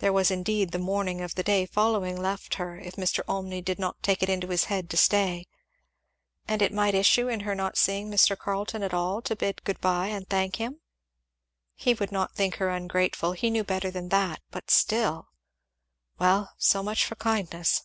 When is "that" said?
14.08-14.42